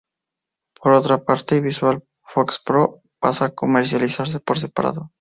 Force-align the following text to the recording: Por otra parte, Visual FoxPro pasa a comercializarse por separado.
Por 0.79 0.93
otra 0.93 1.23
parte, 1.27 1.61
Visual 1.67 1.95
FoxPro 2.31 2.83
pasa 3.21 3.43
a 3.45 3.55
comercializarse 3.61 4.39
por 4.39 4.57
separado. 4.57 5.01